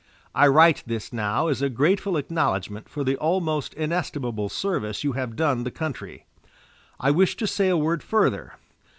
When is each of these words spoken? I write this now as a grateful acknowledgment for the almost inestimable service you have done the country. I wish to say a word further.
I 0.33 0.47
write 0.47 0.81
this 0.87 1.13
now 1.13 1.45
as 1.45 1.61
a 1.61 1.69
grateful 1.69 2.17
acknowledgment 2.17 2.89
for 2.89 3.03
the 3.03 3.17
almost 3.17 3.75
inestimable 3.75 4.49
service 4.49 5.03
you 5.03 5.11
have 5.11 5.35
done 5.35 5.63
the 5.63 5.69
country. 5.69 6.25
I 6.99 7.11
wish 7.11 7.35
to 7.37 7.45
say 7.45 7.69
a 7.69 7.77
word 7.77 8.01
further. 8.01 8.53